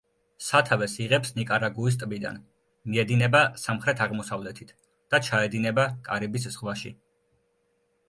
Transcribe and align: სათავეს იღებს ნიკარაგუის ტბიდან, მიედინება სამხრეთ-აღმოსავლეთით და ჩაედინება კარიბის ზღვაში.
სათავეს 0.43 0.95
იღებს 1.03 1.33
ნიკარაგუის 1.35 1.97
ტბიდან, 2.05 2.41
მიედინება 2.93 3.43
სამხრეთ-აღმოსავლეთით 3.67 4.75
და 5.13 5.23
ჩაედინება 5.31 5.89
კარიბის 6.11 6.53
ზღვაში. 6.59 6.97